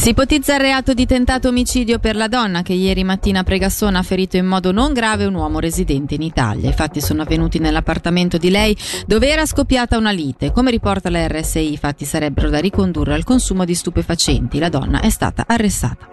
[0.00, 3.98] Si ipotizza il reato di tentato omicidio per la donna che ieri mattina a Pregassona
[3.98, 6.70] ha ferito in modo non grave un uomo residente in Italia.
[6.70, 8.74] I fatti sono avvenuti nell'appartamento di lei
[9.06, 10.52] dove era scoppiata una lite.
[10.52, 14.58] Come riporta la RSI, i fatti sarebbero da ricondurre al consumo di stupefacenti.
[14.58, 16.08] La donna è stata arrestata.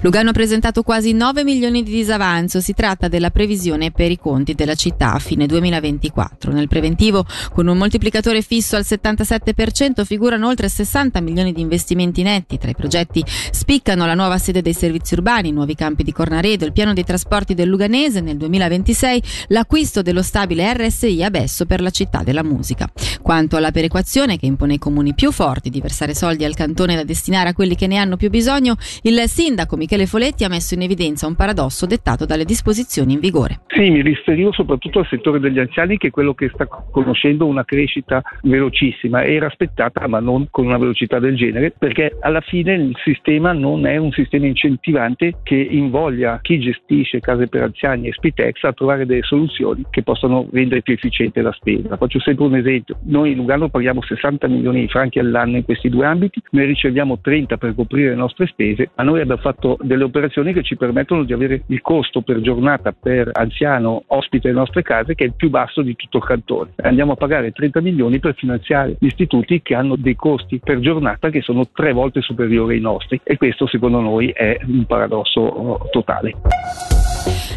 [0.00, 4.54] Lugano ha presentato quasi 9 milioni di disavanzo, si tratta della previsione per i conti
[4.54, 6.52] della città a fine 2024.
[6.52, 12.58] Nel preventivo, con un moltiplicatore fisso al 77%, figurano oltre 60 milioni di investimenti netti.
[12.58, 16.72] Tra i progetti spiccano la nuova sede dei servizi urbani, nuovi campi di Cornaredo, il
[16.72, 21.90] piano dei trasporti del Luganese nel 2026, l'acquisto dello stabile RSI a Besso per la
[21.90, 22.88] città della musica.
[23.20, 27.02] Quanto alla perequazione che impone ai comuni più forti di versare soldi al cantone da
[27.02, 30.82] destinare a quelli che ne hanno più bisogno, il sindaco Michele Foletti ha messo in
[30.82, 33.60] evidenza un paradosso dettato dalle disposizioni in vigore.
[33.68, 37.64] Sì, mi riferivo soprattutto al settore degli anziani che è quello che sta conoscendo una
[37.64, 39.24] crescita velocissima.
[39.24, 43.86] Era aspettata ma non con una velocità del genere perché alla fine il sistema non
[43.86, 49.06] è un sistema incentivante che invoglia chi gestisce case per anziani e Spitex a trovare
[49.06, 51.96] delle soluzioni che possano rendere più efficiente la spesa.
[51.96, 52.98] Faccio sempre un esempio.
[53.04, 57.18] Noi in Lugano paghiamo 60 milioni di franchi all'anno in questi due ambiti, noi riceviamo
[57.20, 61.24] 30 per coprire le nostre spese, ma noi abbiamo fatto delle operazioni che ci permettono
[61.24, 65.34] di avere il costo per giornata per anziano ospite delle nostre case che è il
[65.34, 66.70] più basso di tutto il cantone.
[66.76, 71.30] Andiamo a pagare 30 milioni per finanziare gli istituti che hanno dei costi per giornata
[71.30, 75.88] che sono tre volte superiori ai nostri e questo secondo noi è un paradosso oh,
[75.90, 76.97] totale.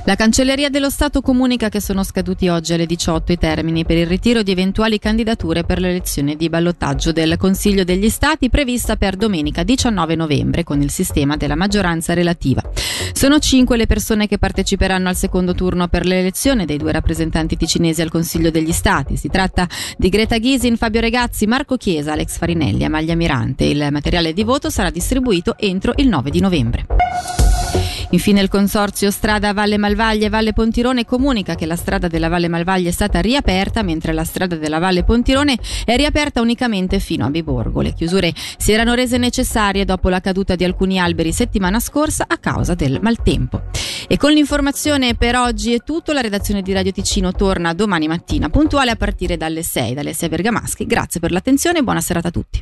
[0.05, 4.07] La Cancelleria dello Stato comunica che sono scaduti oggi alle 18 i termini per il
[4.07, 9.63] ritiro di eventuali candidature per l'elezione di ballottaggio del Consiglio degli Stati prevista per domenica
[9.63, 12.63] 19 novembre con il sistema della maggioranza relativa.
[13.13, 18.01] Sono cinque le persone che parteciperanno al secondo turno per l'elezione dei due rappresentanti ticinesi
[18.01, 19.17] al Consiglio degli Stati.
[19.17, 19.67] Si tratta
[19.97, 23.65] di Greta Ghisin, Fabio Regazzi, Marco Chiesa, Alex Farinelli e Amaglia Mirante.
[23.65, 26.85] Il materiale di voto sarà distribuito entro il 9 di novembre.
[28.11, 32.49] Infine il consorzio Strada Valle Malvaglia e Valle Pontirone comunica che la strada della Valle
[32.49, 37.29] Malvaglia è stata riaperta mentre la strada della Valle Pontirone è riaperta unicamente fino a
[37.29, 37.79] Biborgo.
[37.79, 42.37] Le chiusure si erano rese necessarie dopo la caduta di alcuni alberi settimana scorsa a
[42.37, 43.63] causa del maltempo.
[44.07, 48.49] E con l'informazione per oggi è tutto, la redazione di Radio Ticino torna domani mattina
[48.49, 50.85] puntuale a partire dalle 6, dalle 6 Bergamaschi.
[50.85, 52.61] Grazie per l'attenzione e buona serata a tutti.